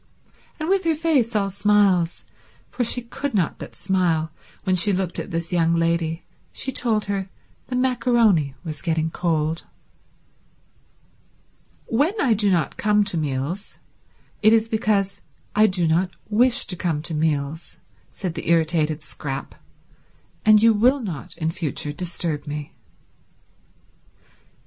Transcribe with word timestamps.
And 0.59 0.67
with 0.67 0.83
her 0.85 0.95
face 0.95 1.35
all 1.35 1.51
smiles, 1.51 2.23
for 2.71 2.83
she 2.83 3.03
could 3.03 3.35
not 3.35 3.59
but 3.59 3.75
smile 3.75 4.31
when 4.63 4.75
she 4.75 4.91
looked 4.91 5.19
at 5.19 5.29
this 5.29 5.53
young 5.53 5.75
lady, 5.75 6.23
she 6.51 6.71
told 6.71 7.05
her 7.05 7.29
the 7.67 7.75
maccaroni 7.75 8.55
was 8.63 8.81
getting 8.81 9.11
cold. 9.11 9.63
"When 11.85 12.19
I 12.19 12.33
do 12.33 12.49
not 12.49 12.77
come 12.77 13.03
to 13.03 13.15
meals 13.15 13.77
it 14.41 14.53
is 14.53 14.69
because 14.69 15.21
I 15.55 15.67
do 15.67 15.87
not 15.87 16.09
wish 16.31 16.65
to 16.65 16.75
come 16.75 17.03
to 17.03 17.13
meals," 17.13 17.77
said 18.09 18.33
the 18.33 18.49
irritated 18.49 19.03
Scrap, 19.03 19.53
"and 20.43 20.63
you 20.63 20.73
will 20.73 20.99
not 21.01 21.37
in 21.37 21.51
future 21.51 21.91
disturb 21.93 22.47
me." 22.47 22.73